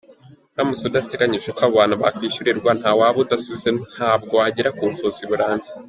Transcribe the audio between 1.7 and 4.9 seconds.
bantu bakwishyurirwa, ntaho waba ubasize ntabwo wagera ku